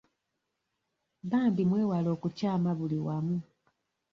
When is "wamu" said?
3.05-3.37